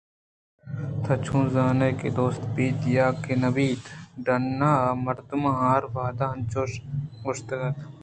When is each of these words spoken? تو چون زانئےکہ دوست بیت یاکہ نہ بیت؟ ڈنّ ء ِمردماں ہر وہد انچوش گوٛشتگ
تو 1.03 1.11
چون 1.25 1.43
زانئےکہ 1.53 2.09
دوست 2.17 2.41
بیت 2.55 2.79
یاکہ 2.95 3.33
نہ 3.41 3.49
بیت؟ 3.55 3.81
ڈنّ 4.25 4.61
ء 4.71 4.71
ِمردماں 5.01 5.55
ہر 5.61 5.83
وہد 5.93 6.19
انچوش 6.29 6.71
گوٛشتگ 7.21 7.61